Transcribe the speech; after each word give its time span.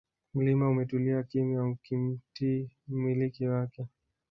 Mlima 0.33 0.69
umetulia 0.69 1.23
kimya 1.23 1.63
ukimtii 1.65 2.69
mmiliki 2.87 3.47
wake 3.47 3.87